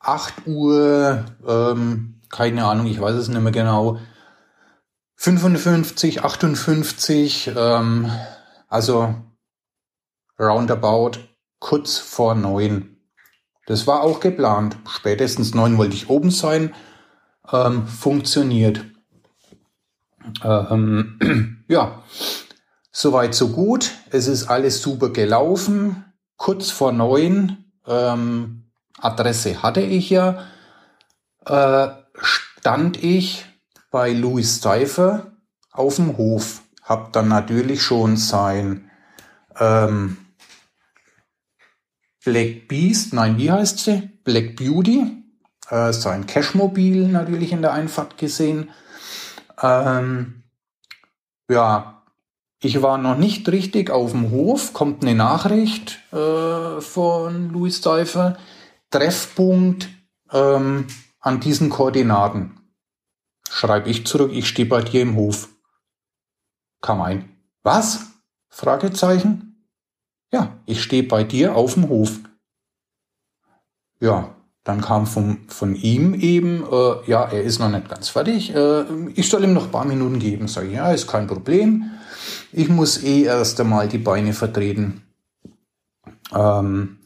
8 0.00 0.46
Uhr, 0.46 1.24
ähm, 1.46 2.20
keine 2.30 2.64
Ahnung, 2.64 2.86
ich 2.86 3.00
weiß 3.00 3.16
es 3.16 3.28
nicht 3.28 3.40
mehr 3.40 3.52
genau, 3.52 3.98
55, 5.16 6.22
58, 6.22 7.50
ähm, 7.56 8.10
also 8.68 9.14
roundabout 10.38 11.18
kurz 11.58 11.98
vor 11.98 12.34
neun. 12.34 12.96
Das 13.66 13.86
war 13.86 14.02
auch 14.02 14.20
geplant. 14.20 14.76
Spätestens 14.88 15.54
neun 15.54 15.76
wollte 15.78 15.94
ich 15.94 16.08
oben 16.08 16.30
sein. 16.30 16.74
Ähm, 17.50 17.86
funktioniert. 17.86 18.84
Ähm, 20.42 21.64
ja, 21.68 22.02
soweit 22.92 23.34
so 23.34 23.48
gut. 23.48 23.92
Es 24.10 24.28
ist 24.28 24.48
alles 24.48 24.80
super 24.80 25.10
gelaufen. 25.10 26.04
Kurz 26.36 26.70
vor 26.70 26.92
neun. 26.92 27.64
Ähm, 27.86 28.70
Adresse 28.98 29.62
hatte 29.62 29.80
ich 29.80 30.10
ja. 30.10 30.46
Äh, 31.44 31.88
stand 32.20 33.02
ich 33.02 33.46
bei 33.90 34.12
Louis 34.12 34.60
Seifer 34.60 35.32
auf 35.72 35.96
dem 35.96 36.16
Hof. 36.16 36.62
Hab 36.82 37.12
dann 37.12 37.28
natürlich 37.28 37.82
schon 37.82 38.16
sein 38.16 38.90
ähm, 39.58 40.18
Black 42.26 42.66
Beast, 42.66 43.12
nein, 43.12 43.38
wie 43.38 43.52
heißt 43.52 43.78
sie? 43.78 44.10
Black 44.24 44.56
Beauty, 44.56 45.22
äh, 45.70 45.92
sein 45.92 46.26
Cashmobil 46.26 47.06
natürlich 47.06 47.52
in 47.52 47.62
der 47.62 47.72
Einfahrt 47.72 48.18
gesehen. 48.18 48.70
Ähm, 49.62 50.42
ja, 51.48 52.02
ich 52.60 52.82
war 52.82 52.98
noch 52.98 53.16
nicht 53.16 53.48
richtig 53.48 53.90
auf 53.90 54.10
dem 54.10 54.32
Hof, 54.32 54.72
kommt 54.72 55.04
eine 55.04 55.14
Nachricht 55.14 56.00
äh, 56.12 56.80
von 56.80 57.52
Louis 57.52 57.80
Seifer. 57.80 58.36
Treffpunkt 58.90 59.88
ähm, 60.32 60.88
an 61.20 61.38
diesen 61.38 61.70
Koordinaten. 61.70 62.58
Schreibe 63.48 63.88
ich 63.88 64.04
zurück, 64.04 64.32
ich 64.34 64.48
stehe 64.48 64.66
bei 64.66 64.82
dir 64.82 65.02
im 65.02 65.14
Hof. 65.14 65.48
Kam 66.80 67.02
ein. 67.02 67.36
Was? 67.62 68.00
Fragezeichen. 68.48 69.45
Ja, 70.36 70.52
ich 70.66 70.82
stehe 70.82 71.02
bei 71.02 71.24
dir 71.24 71.56
auf 71.56 71.74
dem 71.74 71.88
Hof. 71.88 72.10
Ja, 74.00 74.34
dann 74.64 74.82
kam 74.82 75.06
vom, 75.06 75.48
von 75.48 75.74
ihm 75.74 76.12
eben, 76.12 76.62
äh, 76.70 77.10
ja, 77.10 77.24
er 77.24 77.42
ist 77.42 77.58
noch 77.58 77.70
nicht 77.70 77.88
ganz 77.88 78.10
fertig. 78.10 78.54
Äh, 78.54 78.84
ich 79.14 79.30
soll 79.30 79.44
ihm 79.44 79.54
noch 79.54 79.64
ein 79.64 79.70
paar 79.70 79.86
Minuten 79.86 80.18
geben. 80.18 80.46
Sag 80.46 80.66
ich, 80.66 80.74
ja, 80.74 80.92
ist 80.92 81.06
kein 81.06 81.26
Problem. 81.26 81.90
Ich 82.52 82.68
muss 82.68 83.02
eh 83.02 83.22
erst 83.22 83.58
einmal 83.62 83.88
die 83.88 83.96
Beine 83.96 84.34
vertreten. 84.34 85.04
Ähm, 86.34 86.98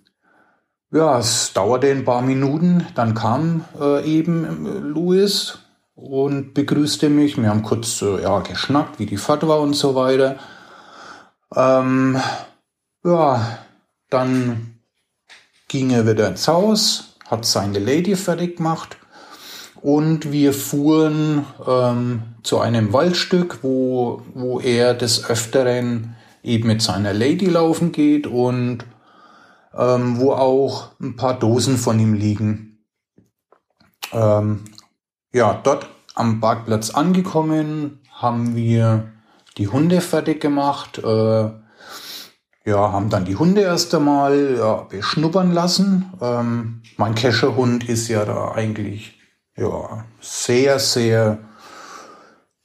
ja, 0.90 1.20
es 1.20 1.52
dauerte 1.52 1.88
ein 1.88 2.04
paar 2.04 2.22
Minuten. 2.22 2.84
Dann 2.96 3.14
kam 3.14 3.64
äh, 3.80 4.04
eben 4.10 4.66
äh, 4.66 4.70
Louis 4.80 5.60
und 5.94 6.52
begrüßte 6.52 7.08
mich. 7.08 7.40
Wir 7.40 7.50
haben 7.50 7.62
kurz 7.62 8.02
äh, 8.02 8.22
ja, 8.22 8.40
geschnackt, 8.40 8.98
wie 8.98 9.06
die 9.06 9.18
Fahrt 9.18 9.46
war 9.46 9.60
und 9.60 9.74
so 9.74 9.94
weiter. 9.94 10.34
Ähm, 11.54 12.20
ja, 13.04 13.58
dann 14.08 14.80
ging 15.68 15.90
er 15.90 16.06
wieder 16.06 16.28
ins 16.28 16.48
Haus, 16.48 17.16
hat 17.28 17.44
seine 17.44 17.78
Lady 17.78 18.16
fertig 18.16 18.56
gemacht 18.56 18.96
und 19.82 20.32
wir 20.32 20.52
fuhren 20.52 21.46
ähm, 21.66 22.22
zu 22.42 22.58
einem 22.58 22.92
Waldstück, 22.92 23.60
wo, 23.62 24.22
wo 24.34 24.60
er 24.60 24.94
des 24.94 25.28
Öfteren 25.28 26.16
eben 26.42 26.68
mit 26.68 26.82
seiner 26.82 27.12
Lady 27.12 27.46
laufen 27.46 27.92
geht 27.92 28.26
und 28.26 28.84
ähm, 29.74 30.18
wo 30.18 30.32
auch 30.32 30.90
ein 31.00 31.16
paar 31.16 31.38
Dosen 31.38 31.76
von 31.76 31.98
ihm 31.98 32.14
liegen. 32.14 32.84
Ähm, 34.12 34.64
ja, 35.32 35.60
dort 35.62 35.88
am 36.14 36.40
Parkplatz 36.40 36.90
angekommen, 36.90 38.00
haben 38.12 38.56
wir 38.56 39.12
die 39.56 39.68
Hunde 39.68 40.00
fertig 40.00 40.40
gemacht. 40.40 40.98
Äh, 40.98 41.50
ja, 42.64 42.92
haben 42.92 43.08
dann 43.08 43.24
die 43.24 43.36
Hunde 43.36 43.62
erst 43.62 43.94
einmal 43.94 44.56
ja, 44.58 44.74
beschnuppern 44.82 45.52
lassen. 45.52 46.12
Ähm, 46.20 46.82
mein 46.96 47.14
Kescherhund 47.14 47.88
ist 47.88 48.08
ja 48.08 48.24
da 48.24 48.52
eigentlich 48.52 49.18
ja, 49.56 50.04
sehr, 50.20 50.78
sehr 50.78 51.38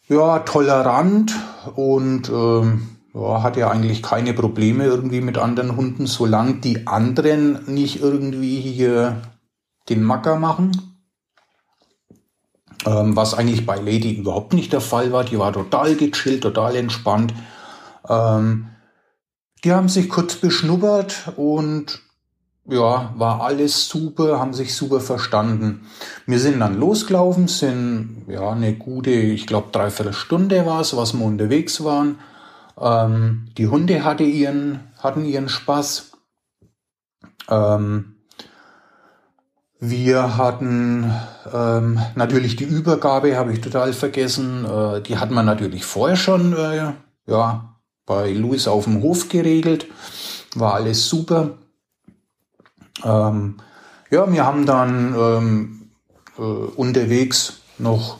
ja, 0.07 0.39
tolerant 0.39 1.33
und 1.75 2.29
ähm, 2.29 2.89
ja, 3.13 3.41
hat 3.41 3.57
ja 3.57 3.69
eigentlich 3.69 4.03
keine 4.03 4.33
Probleme 4.33 4.83
irgendwie 4.83 5.21
mit 5.21 5.37
anderen 5.37 5.75
Hunden, 5.77 6.05
solange 6.05 6.55
die 6.55 6.85
anderen 6.85 7.63
nicht 7.65 8.01
irgendwie 8.01 8.59
hier 8.59 9.21
den 9.89 10.03
Macker 10.03 10.35
machen. 10.35 10.99
Ähm, 12.85 13.15
was 13.15 13.33
eigentlich 13.33 13.65
bei 13.65 13.77
Lady 13.77 14.13
überhaupt 14.13 14.53
nicht 14.53 14.73
der 14.73 14.81
Fall 14.81 15.11
war. 15.11 15.23
Die 15.23 15.39
war 15.39 15.53
total 15.53 15.95
gechillt, 15.95 16.43
total 16.43 16.75
entspannt. 16.75 17.33
Ähm, 18.07 18.67
die 19.65 19.73
haben 19.73 19.89
sich 19.89 20.09
kurz 20.09 20.35
beschnuppert 20.35 21.33
und 21.37 21.99
ja, 22.67 23.13
war 23.17 23.41
alles 23.41 23.89
super, 23.89 24.39
haben 24.39 24.53
sich 24.53 24.75
super 24.75 24.99
verstanden. 24.99 25.87
Wir 26.27 26.39
sind 26.39 26.59
dann 26.59 26.79
losgelaufen, 26.79 27.47
sind 27.47 28.25
ja 28.27 28.51
eine 28.51 28.75
gute, 28.75 29.09
ich 29.09 29.47
glaube 29.47 29.69
dreiviertel 29.71 30.13
Stunde 30.13 30.65
war 30.67 30.81
es, 30.81 30.95
was 30.95 31.13
wir 31.13 31.25
unterwegs 31.25 31.83
waren. 31.83 32.19
Ähm, 32.79 33.47
die 33.57 33.67
Hunde 33.67 34.03
hatte 34.03 34.23
ihren, 34.23 34.81
hatten 34.99 35.25
ihren 35.25 35.49
Spaß. 35.49 36.11
Ähm, 37.49 38.15
wir 39.79 40.37
hatten 40.37 41.11
ähm, 41.51 41.99
natürlich 42.15 42.55
die 42.55 42.65
Übergabe, 42.65 43.35
habe 43.35 43.51
ich 43.51 43.61
total 43.61 43.93
vergessen. 43.93 44.65
Äh, 44.65 45.01
die 45.01 45.17
hat 45.17 45.31
man 45.31 45.45
natürlich 45.45 45.85
vorher 45.85 46.17
schon 46.17 46.53
äh, 46.53 46.93
ja, 47.27 47.74
bei 48.05 48.31
Louis 48.31 48.67
auf 48.67 48.85
dem 48.85 49.01
Hof 49.01 49.29
geregelt. 49.29 49.87
War 50.55 50.75
alles 50.75 51.07
super. 51.07 51.57
Ähm, 53.03 53.57
ja, 54.09 54.31
wir 54.31 54.45
haben 54.45 54.65
dann 54.65 55.15
ähm, 55.17 55.89
äh, 56.37 56.41
unterwegs 56.41 57.61
noch 57.77 58.19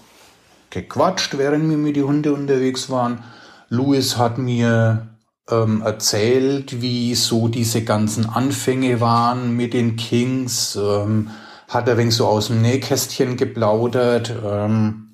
gequatscht, 0.69 1.37
während 1.37 1.69
wir 1.69 1.77
mit 1.77 1.95
den 1.95 2.05
Hunden 2.05 2.33
unterwegs 2.33 2.89
waren. 2.89 3.23
Louis 3.69 4.17
hat 4.17 4.37
mir 4.37 5.07
ähm, 5.49 5.81
erzählt, 5.81 6.81
wie 6.81 7.15
so 7.15 7.47
diese 7.47 7.83
ganzen 7.83 8.27
Anfänge 8.27 8.99
waren 8.99 9.55
mit 9.55 9.73
den 9.73 9.95
Kings, 9.95 10.75
ähm, 10.75 11.29
hat 11.67 11.87
er 11.87 11.97
wenig 11.97 12.15
so 12.15 12.27
aus 12.27 12.47
dem 12.47 12.61
Nähkästchen 12.61 13.37
geplaudert. 13.37 14.33
Ähm, 14.43 15.13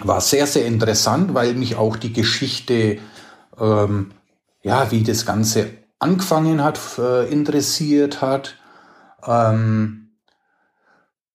war 0.00 0.20
sehr, 0.20 0.46
sehr 0.46 0.66
interessant, 0.66 1.34
weil 1.34 1.54
mich 1.54 1.76
auch 1.76 1.96
die 1.96 2.12
Geschichte, 2.12 2.98
ähm, 3.58 4.12
ja, 4.62 4.90
wie 4.90 5.02
das 5.02 5.26
Ganze 5.26 5.70
angefangen 5.98 6.62
hat, 6.62 6.80
äh, 6.98 7.30
interessiert 7.30 8.20
hat. 8.22 8.56
Ähm, 9.26 10.04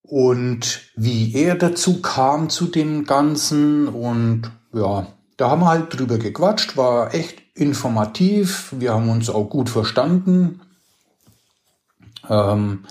und 0.01 0.81
wie 0.95 1.35
er 1.35 1.55
dazu 1.55 2.01
kam 2.01 2.49
zu 2.49 2.65
dem 2.65 3.05
Ganzen 3.05 3.87
und 3.87 4.51
ja, 4.73 5.05
da 5.37 5.49
haben 5.49 5.61
wir 5.61 5.67
halt 5.67 5.97
drüber 5.97 6.17
gequatscht, 6.17 6.77
war 6.77 7.13
echt 7.13 7.43
informativ, 7.53 8.73
wir 8.77 8.93
haben 8.93 9.09
uns 9.09 9.29
auch 9.29 9.45
gut 9.45 9.69
verstanden. 9.69 10.61
Ähm, 12.27 12.85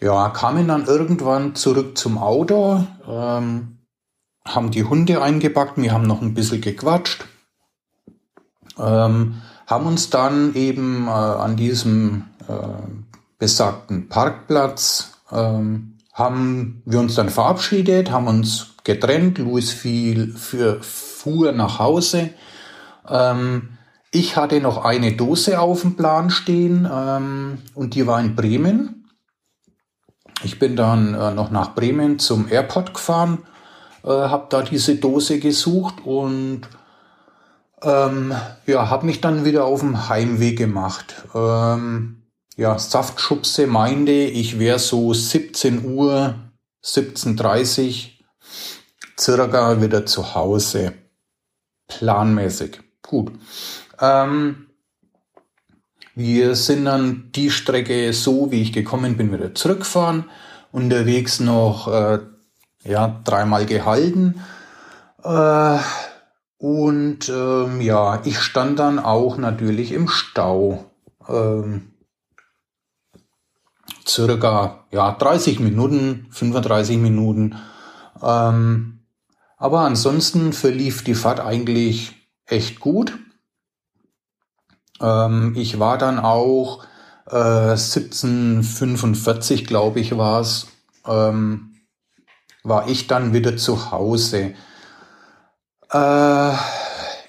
ja, 0.00 0.30
kamen 0.30 0.68
dann 0.68 0.86
irgendwann 0.86 1.54
zurück 1.54 1.96
zum 1.98 2.18
Auto, 2.18 2.84
ähm, 3.06 3.78
haben 4.44 4.70
die 4.70 4.84
Hunde 4.84 5.22
eingepackt, 5.22 5.76
wir 5.76 5.92
haben 5.92 6.06
noch 6.06 6.22
ein 6.22 6.34
bisschen 6.34 6.60
gequatscht, 6.60 7.26
ähm, 8.78 9.42
haben 9.66 9.86
uns 9.86 10.10
dann 10.10 10.54
eben 10.54 11.06
äh, 11.06 11.10
an 11.10 11.56
diesem 11.56 12.24
äh, 12.48 12.52
besagten 13.38 14.08
Parkplatz, 14.08 15.12
ähm, 15.30 15.98
haben 16.12 16.82
wir 16.84 17.00
uns 17.00 17.14
dann 17.14 17.30
verabschiedet, 17.30 18.10
haben 18.10 18.28
uns 18.28 18.74
getrennt, 18.84 19.38
Louis 19.38 19.72
fiel 19.72 20.34
für 20.34 20.82
fuhr 20.82 21.52
nach 21.52 21.78
Hause. 21.78 22.30
Ähm, 23.08 23.70
ich 24.10 24.36
hatte 24.36 24.60
noch 24.60 24.84
eine 24.84 25.12
Dose 25.12 25.58
auf 25.58 25.80
dem 25.80 25.96
Plan 25.96 26.28
stehen 26.28 26.88
ähm, 26.92 27.58
und 27.74 27.94
die 27.94 28.06
war 28.06 28.20
in 28.20 28.36
Bremen. 28.36 29.08
Ich 30.44 30.58
bin 30.58 30.76
dann 30.76 31.14
äh, 31.14 31.32
noch 31.32 31.50
nach 31.50 31.74
Bremen 31.74 32.18
zum 32.18 32.46
Airport 32.50 32.92
gefahren, 32.92 33.38
äh, 34.04 34.08
habe 34.08 34.46
da 34.50 34.62
diese 34.62 34.96
Dose 34.96 35.38
gesucht 35.38 36.04
und 36.04 36.62
Ähm, 37.82 38.34
ja, 38.66 38.90
habe 38.90 39.06
mich 39.06 39.20
dann 39.20 39.44
wieder 39.44 39.64
auf 39.64 39.80
dem 39.80 40.08
Heimweg 40.08 40.56
gemacht. 40.56 41.14
Ähm, 41.34 42.22
ja, 42.56 42.78
Saftschubse 42.78 43.66
meinte, 43.66 44.12
ich 44.12 44.58
wäre 44.58 44.78
so 44.78 45.12
17 45.12 45.84
Uhr, 45.84 46.34
17.30 46.84 48.10
circa 49.18 49.80
wieder 49.80 50.06
zu 50.06 50.34
Hause. 50.34 50.92
Planmäßig. 51.88 52.80
Gut. 53.02 53.32
Ähm, 54.00 54.66
wir 56.14 56.54
sind 56.56 56.84
dann 56.84 57.30
die 57.34 57.50
Strecke 57.50 58.12
so, 58.12 58.50
wie 58.50 58.62
ich 58.62 58.72
gekommen 58.72 59.16
bin, 59.16 59.32
wieder 59.32 59.54
zurückgefahren. 59.54 60.30
Unterwegs 60.70 61.40
noch 61.40 61.88
äh, 61.88 62.18
ja, 62.84 63.20
dreimal 63.24 63.66
gehalten. 63.66 64.42
Äh, 65.24 65.78
und 66.62 67.28
ähm, 67.28 67.80
ja, 67.80 68.22
ich 68.24 68.38
stand 68.38 68.78
dann 68.78 69.00
auch 69.00 69.36
natürlich 69.36 69.90
im 69.90 70.06
Stau. 70.06 70.84
Ähm, 71.28 71.90
circa 74.06 74.84
ja, 74.92 75.10
30 75.10 75.58
Minuten, 75.58 76.28
35 76.30 76.98
Minuten. 76.98 77.56
Ähm, 78.22 79.00
aber 79.56 79.80
ansonsten 79.80 80.52
verlief 80.52 81.02
die 81.02 81.16
Fahrt 81.16 81.40
eigentlich 81.40 82.14
echt 82.46 82.78
gut. 82.78 83.18
Ähm, 85.00 85.54
ich 85.56 85.80
war 85.80 85.98
dann 85.98 86.20
auch 86.20 86.84
äh, 87.26 87.72
1745, 87.72 89.66
glaube 89.66 89.98
ich, 89.98 90.16
war 90.16 90.40
es, 90.40 90.68
ähm, 91.08 91.80
war 92.62 92.88
ich 92.88 93.08
dann 93.08 93.32
wieder 93.32 93.56
zu 93.56 93.90
Hause. 93.90 94.54
Äh, 95.92 96.52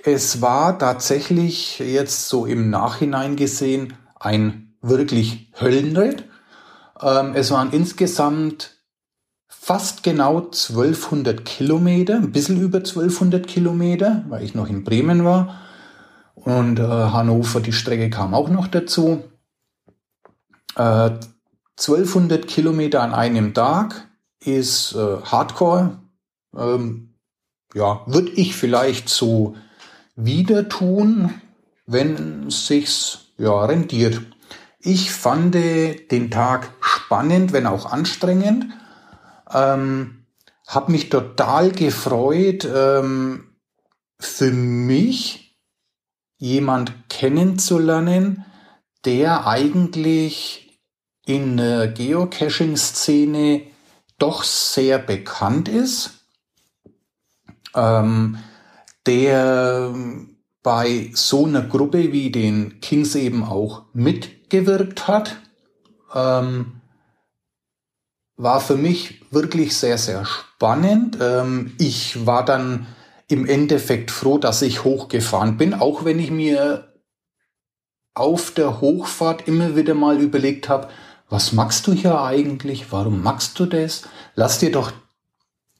es 0.06 0.42
war 0.42 0.80
tatsächlich 0.80 1.80
jetzt 1.80 2.30
so 2.30 2.46
im 2.46 2.70
Nachhinein 2.70 3.36
gesehen 3.36 3.94
ein 4.20 4.76
wirklich 4.82 5.52
Höllenritt. 5.60 6.26
Ähm, 7.02 7.34
es 7.36 7.52
waren 7.52 7.72
insgesamt 7.72 8.78
fast 9.48 10.04
genau 10.04 10.38
1200 10.38 11.46
Kilometer, 11.46 12.16
ein 12.16 12.32
bisschen 12.32 12.60
über 12.60 12.80
1200 12.80 13.48
Kilometer, 13.48 14.24
weil 14.30 14.44
ich 14.44 14.56
noch 14.56 14.70
in 14.70 14.84
Bremen 14.84 15.24
war. 15.24 15.60
Und 16.36 16.80
äh, 16.80 16.84
Hannover, 16.84 17.62
die 17.62 17.72
Strecke 17.72 18.10
kam 18.10 18.34
auch 18.34 18.50
noch 18.50 18.68
dazu. 18.68 19.24
Äh, 20.76 21.12
1200 21.78 22.48
Kilometer 22.48 23.02
an 23.02 23.14
einem 23.14 23.54
Tag 23.54 24.08
ist 24.40 24.94
äh, 24.96 25.22
Hardcore. 25.24 26.00
Ähm, 26.56 27.13
ja, 27.74 28.02
würde 28.06 28.32
ich 28.32 28.56
vielleicht 28.56 29.10
so 29.10 29.56
wieder 30.16 30.70
tun, 30.70 31.34
wenn 31.86 32.50
sich's 32.50 33.32
ja 33.38 33.66
rentiert. 33.66 34.22
Ich 34.80 35.12
fand 35.12 35.56
den 35.56 36.30
Tag 36.30 36.72
spannend, 36.82 37.54
wenn 37.54 37.68
auch 37.68 37.92
anstrengend. 37.92 38.66
Ähm, 39.52 40.26
habe 40.68 40.92
mich 40.92 41.10
total 41.10 41.72
gefreut, 41.72 42.68
ähm, 42.74 43.56
für 44.20 44.52
mich 44.52 45.58
jemand 46.38 47.10
kennenzulernen, 47.10 48.46
der 49.06 49.48
eigentlich 49.48 50.80
in 51.26 51.58
der 51.58 51.88
Geocaching-Szene 51.88 53.64
doch 54.18 54.44
sehr 54.44 55.00
bekannt 55.00 55.68
ist, 55.70 56.23
ähm, 57.76 58.38
der 59.06 59.94
bei 60.64 61.12
so 61.14 61.46
einer 61.46 61.62
Gruppe 61.62 62.14
wie 62.14 62.32
den 62.32 62.80
Kings 62.80 63.16
eben 63.16 63.44
auch 63.44 63.84
mitgewirkt 63.94 65.08
hat. 65.08 65.36
Ähm, 66.14 66.82
war 68.38 68.62
für 68.62 68.78
mich 68.78 69.22
wirklich 69.32 69.78
sehr, 69.78 69.98
sehr 69.98 70.26
spannend. 70.26 71.18
Ähm, 71.22 71.74
ich 71.78 72.26
war 72.26 72.46
dann 72.46 72.88
im 73.28 73.46
Endeffekt 73.46 74.12
froh, 74.12 74.38
dass 74.38 74.62
ich 74.62 74.84
hochgefahren 74.84 75.58
bin, 75.58 75.74
auch 75.74 76.06
wenn 76.06 76.20
ich 76.20 76.32
mir 76.32 76.94
auf 78.14 78.52
der 78.52 78.80
Hochfahrt 78.80 79.48
immer 79.48 79.76
wieder 79.76 79.96
mal 79.96 80.20
überlegt 80.20 80.70
habe, 80.70 80.90
was 81.30 81.52
magst 81.52 81.88
du 81.88 81.94
hier 81.94 82.22
eigentlich? 82.22 82.92
Warum 82.92 83.24
magst 83.24 83.60
du 83.60 83.66
das? 83.66 84.04
Lass 84.36 84.60
dir 84.60 84.72
doch, 84.72 84.92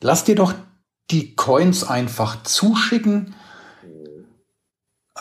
lass 0.02 0.24
dir 0.24 0.36
doch 0.36 0.54
die 1.12 1.36
Coins 1.36 1.84
einfach 1.84 2.44
zuschicken. 2.44 3.36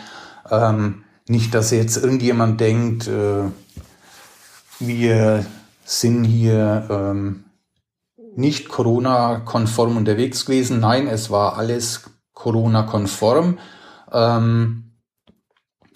ähm, 0.50 1.04
nicht, 1.28 1.54
dass 1.54 1.72
jetzt 1.72 1.98
irgendjemand 1.98 2.60
denkt, 2.60 3.08
äh, 3.08 3.50
wir 4.80 5.46
sind 5.86 6.24
hier 6.26 6.88
ähm, 6.90 7.46
nicht 8.36 8.70
Corona-konform 8.70 9.98
unterwegs 9.98 10.46
gewesen. 10.46 10.80
Nein, 10.80 11.08
es 11.08 11.30
war 11.30 11.58
alles 11.58 12.04
Corona-konform. 12.34 13.60
Ähm, 14.12 14.92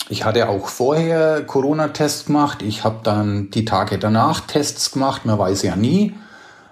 ich 0.10 0.24
hatte 0.24 0.48
auch 0.48 0.68
vorher 0.68 1.46
Corona-Tests 1.46 2.26
gemacht. 2.26 2.62
Ich 2.62 2.84
habe 2.84 3.00
dann 3.04 3.50
die 3.52 3.66
Tage 3.66 4.00
danach 4.00 4.42
Tests 4.42 4.92
gemacht. 4.92 5.26
Man 5.26 5.38
weiß 5.38 5.64
ja 5.64 5.76
nie. 5.76 6.16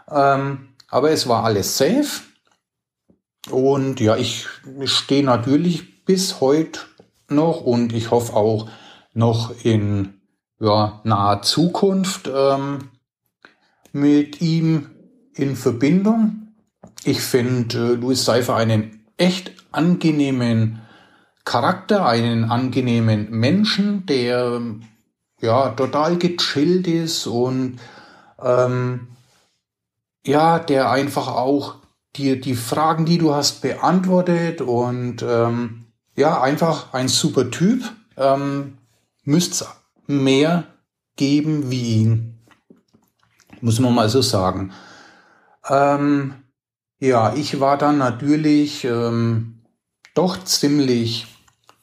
Ähm, 0.10 0.70
aber 0.90 1.12
es 1.12 1.28
war 1.28 1.44
alles 1.44 1.78
safe. 1.78 2.22
Und 3.50 4.00
ja, 4.00 4.16
ich 4.16 4.48
stehe 4.86 5.24
natürlich 5.24 6.06
bis 6.06 6.42
heute 6.42 6.82
noch 7.30 7.62
und 7.62 7.94
ich 7.94 8.12
hoffe 8.12 8.34
auch 8.34 8.70
noch 9.14 9.54
in 9.64 10.16
ja, 10.60 11.02
naher 11.04 11.42
Zukunft 11.42 12.30
ähm, 12.34 12.90
mit 13.92 14.42
ihm 14.42 14.90
in 15.34 15.56
Verbindung. 15.56 16.54
Ich 17.04 17.22
finde 17.22 17.94
äh, 17.94 17.96
Louis 17.96 18.24
Seifer 18.26 18.56
einen 18.56 19.06
echt 19.18 19.52
angenehmen 19.72 20.82
Charakter, 21.44 22.08
einen 22.08 22.46
angenehmen 22.46 23.30
Menschen, 23.30 24.06
der 24.06 24.62
ja 25.40 25.70
total 25.70 26.18
gechillt 26.18 26.88
ist 26.88 27.28
und 27.28 27.80
ähm, 28.42 29.10
ja, 30.26 30.58
der 30.58 30.90
einfach 30.90 31.28
auch 31.28 31.76
dir 32.18 32.40
die 32.40 32.56
Fragen, 32.56 33.06
die 33.06 33.18
du 33.18 33.34
hast, 33.34 33.62
beantwortet 33.62 34.62
und 34.62 35.24
ähm, 35.28 35.86
ja, 36.16 36.42
einfach 36.42 36.94
ein 36.94 37.08
super 37.08 37.52
Typ. 37.52 37.84
Ähm, 38.18 38.78
Müsste 39.24 39.66
mehr 40.06 40.66
geben 41.16 41.72
wie 41.72 42.02
ihn. 42.02 42.40
Muss 43.60 43.80
man 43.80 43.96
mal 43.96 44.08
so 44.08 44.22
sagen. 44.22 44.72
Ähm, 45.68 46.36
ja, 47.00 47.34
ich 47.34 47.60
war 47.60 47.78
dann 47.78 47.98
natürlich 47.98 48.84
ähm, 48.84 49.64
doch 50.14 50.44
ziemlich, 50.44 51.26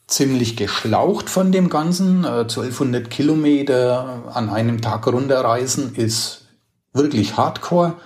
ziemlich 0.07 0.55
geschlaucht 0.55 1.29
von 1.29 1.51
dem 1.51 1.69
Ganzen. 1.69 2.23
Äh, 2.23 2.45
1200 2.45 3.09
Kilometer 3.09 4.31
an 4.33 4.49
einem 4.49 4.81
Tag 4.81 5.05
runterreisen 5.07 5.95
ist 5.95 6.47
wirklich 6.93 7.35
hardcore. 7.35 7.97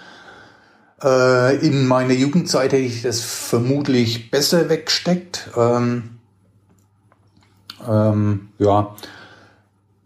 Äh, 1.04 1.58
in 1.66 1.88
meiner 1.88 2.14
Jugendzeit 2.14 2.74
hätte 2.74 2.82
ich 2.82 3.04
das 3.04 3.22
vermutlich 3.22 4.32
besser 4.32 4.70
weggesteckt. 4.70 5.50
Ähm, 5.56 6.18
ähm, 7.88 8.50
ja, 8.58 8.96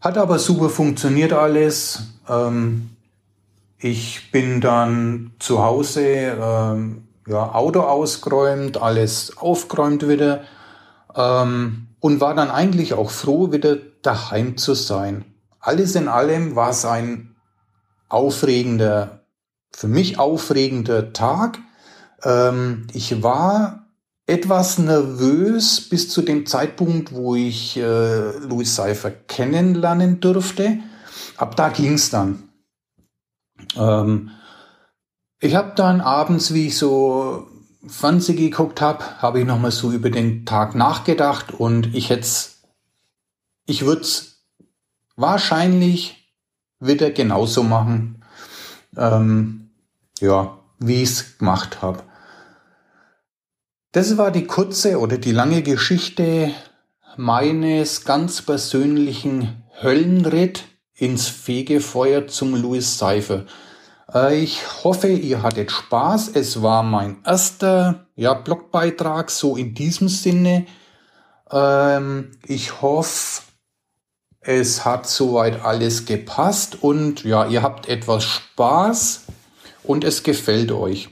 hat 0.01 0.17
aber 0.17 0.39
super 0.39 0.69
funktioniert 0.69 1.31
alles. 1.31 2.03
Ähm, 2.27 2.89
ich 3.77 4.31
bin 4.31 4.61
dann 4.61 5.31
zu 5.39 5.63
Hause, 5.63 6.03
ähm, 6.03 7.07
ja, 7.25 7.53
Auto 7.53 7.81
ausgeräumt, 7.81 8.81
alles 8.81 9.37
aufgeräumt 9.37 10.07
wieder 10.07 10.41
ähm, 11.15 11.87
und 11.99 12.19
war 12.19 12.35
dann 12.35 12.51
eigentlich 12.51 12.93
auch 12.93 13.09
froh, 13.09 13.51
wieder 13.51 13.77
daheim 14.01 14.57
zu 14.57 14.73
sein. 14.73 15.25
Alles 15.59 15.95
in 15.95 16.07
allem 16.07 16.55
war 16.55 16.71
es 16.71 16.85
ein 16.85 17.35
aufregender, 18.09 19.20
für 19.73 19.87
mich 19.87 20.19
aufregender 20.19 21.13
Tag. 21.13 21.59
Ähm, 22.23 22.87
ich 22.93 23.23
war 23.23 23.87
etwas 24.27 24.77
nervös 24.77 25.89
bis 25.89 26.09
zu 26.09 26.21
dem 26.21 26.45
Zeitpunkt, 26.45 27.13
wo 27.13 27.35
ich 27.35 27.77
äh, 27.77 28.37
Louis 28.37 28.75
Seifer 28.75 29.11
kennenlernen 29.11 30.19
durfte. 30.19 30.79
Ab 31.37 31.55
da 31.55 31.69
ging's 31.69 32.09
dann. 32.09 32.49
Ähm, 33.75 34.31
ich 35.39 35.55
habe 35.55 35.73
dann 35.75 36.01
abends, 36.01 36.53
wie 36.53 36.67
ich 36.67 36.77
so 36.77 37.47
Fernsehen 37.87 38.37
geguckt 38.37 38.79
habe, 38.79 39.03
habe 39.21 39.39
ich 39.39 39.45
nochmal 39.45 39.71
so 39.71 39.91
über 39.91 40.09
den 40.09 40.45
Tag 40.45 40.75
nachgedacht 40.75 41.51
und 41.51 41.95
ich 41.95 42.09
hätte 42.09 42.27
ich 43.65 43.85
würde 43.85 44.01
es 44.01 44.43
wahrscheinlich 45.15 46.31
wieder 46.79 47.11
genauso 47.11 47.63
machen, 47.63 48.23
ähm, 48.97 49.60
ja, 50.21 50.57
wie 50.79 51.03
ich 51.03 51.09
es 51.09 51.37
gemacht 51.37 51.81
habe. 51.81 52.03
Das 53.91 54.17
war 54.17 54.31
die 54.31 54.45
kurze 54.45 54.99
oder 54.99 55.17
die 55.17 55.33
lange 55.33 55.63
Geschichte 55.63 56.51
meines 57.17 58.05
ganz 58.05 58.41
persönlichen 58.41 59.63
Höllenritt 59.81 60.63
ins 60.93 61.27
Fegefeuer 61.27 62.27
zum 62.27 62.55
Louis 62.55 62.97
Seifer. 62.97 63.45
Äh, 64.13 64.41
ich 64.41 64.83
hoffe, 64.83 65.07
ihr 65.09 65.43
hattet 65.43 65.71
Spaß. 65.71 66.29
Es 66.35 66.61
war 66.61 66.83
mein 66.83 67.21
erster 67.25 68.07
ja, 68.15 68.33
Blogbeitrag, 68.33 69.29
so 69.29 69.57
in 69.57 69.73
diesem 69.73 70.07
Sinne. 70.07 70.67
Ähm, 71.51 72.31
ich 72.45 72.81
hoffe, 72.81 73.41
es 74.39 74.85
hat 74.85 75.07
soweit 75.07 75.63
alles 75.63 76.05
gepasst 76.05 76.81
und 76.81 77.23
ja, 77.23 77.45
ihr 77.45 77.61
habt 77.61 77.87
etwas 77.87 78.23
Spaß 78.23 79.25
und 79.91 80.05
es 80.05 80.23
gefällt 80.23 80.71
euch. 80.71 81.09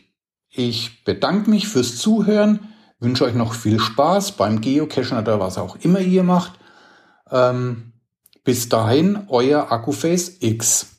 Ich 0.50 1.04
bedanke 1.04 1.50
mich 1.50 1.68
fürs 1.68 1.98
Zuhören, 1.98 2.70
wünsche 2.98 3.26
euch 3.26 3.34
noch 3.34 3.54
viel 3.54 3.78
Spaß 3.78 4.38
beim 4.38 4.62
Geocachen 4.62 5.18
oder 5.18 5.38
was 5.42 5.58
auch 5.58 5.76
immer 5.82 6.00
ihr 6.00 6.24
macht. 6.24 6.54
Ähm, 7.30 7.92
bis 8.46 8.70
dahin, 8.70 9.26
euer 9.28 9.70
Akkuface 9.74 10.38
X. 10.40 10.99